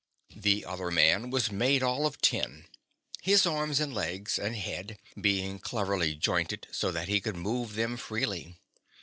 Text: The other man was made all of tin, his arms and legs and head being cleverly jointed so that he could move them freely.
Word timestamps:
The 0.35 0.65
other 0.65 0.89
man 0.89 1.29
was 1.29 1.51
made 1.51 1.83
all 1.83 2.07
of 2.07 2.19
tin, 2.21 2.65
his 3.21 3.45
arms 3.45 3.79
and 3.79 3.93
legs 3.93 4.39
and 4.39 4.55
head 4.55 4.97
being 5.15 5.59
cleverly 5.59 6.15
jointed 6.15 6.65
so 6.71 6.89
that 6.91 7.07
he 7.07 7.21
could 7.21 7.35
move 7.37 7.75
them 7.75 7.97
freely. 7.97 8.55